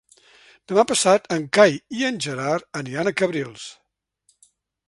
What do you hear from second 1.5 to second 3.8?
Cai i en Gerard aniran a Cabrils.